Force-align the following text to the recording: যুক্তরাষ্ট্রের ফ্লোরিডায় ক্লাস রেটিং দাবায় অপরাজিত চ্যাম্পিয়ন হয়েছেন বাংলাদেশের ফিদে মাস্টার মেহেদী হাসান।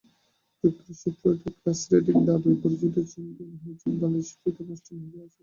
যুক্তরাষ্ট্রের 0.63 1.15
ফ্লোরিডায় 1.19 1.55
ক্লাস 1.59 1.79
রেটিং 1.91 2.15
দাবায় 2.27 2.55
অপরাজিত 2.55 2.95
চ্যাম্পিয়ন 3.11 3.53
হয়েছেন 3.63 3.91
বাংলাদেশের 4.01 4.37
ফিদে 4.41 4.63
মাস্টার 4.69 4.93
মেহেদী 4.95 5.17
হাসান। 5.19 5.37